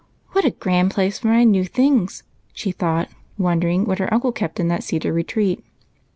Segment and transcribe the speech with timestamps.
[0.31, 4.59] "What a grand place for my new things," she thought, wondering what her uncle kept
[4.59, 5.63] in that cedar retreat.